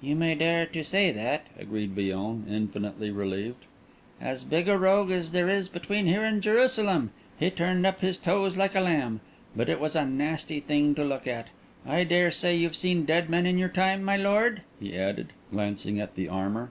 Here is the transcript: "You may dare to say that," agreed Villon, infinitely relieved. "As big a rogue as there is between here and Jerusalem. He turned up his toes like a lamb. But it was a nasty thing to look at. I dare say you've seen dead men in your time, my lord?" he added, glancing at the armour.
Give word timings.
"You 0.00 0.16
may 0.16 0.34
dare 0.34 0.64
to 0.64 0.82
say 0.82 1.12
that," 1.12 1.48
agreed 1.58 1.90
Villon, 1.90 2.46
infinitely 2.48 3.10
relieved. 3.10 3.66
"As 4.22 4.42
big 4.42 4.70
a 4.70 4.78
rogue 4.78 5.10
as 5.10 5.32
there 5.32 5.50
is 5.50 5.68
between 5.68 6.06
here 6.06 6.24
and 6.24 6.40
Jerusalem. 6.42 7.10
He 7.38 7.50
turned 7.50 7.84
up 7.84 8.00
his 8.00 8.16
toes 8.16 8.56
like 8.56 8.74
a 8.74 8.80
lamb. 8.80 9.20
But 9.54 9.68
it 9.68 9.78
was 9.78 9.94
a 9.94 10.06
nasty 10.06 10.60
thing 10.60 10.94
to 10.94 11.04
look 11.04 11.26
at. 11.26 11.48
I 11.86 12.04
dare 12.04 12.30
say 12.30 12.56
you've 12.56 12.74
seen 12.74 13.04
dead 13.04 13.28
men 13.28 13.44
in 13.44 13.58
your 13.58 13.68
time, 13.68 14.02
my 14.02 14.16
lord?" 14.16 14.62
he 14.80 14.96
added, 14.96 15.34
glancing 15.50 16.00
at 16.00 16.14
the 16.14 16.26
armour. 16.26 16.70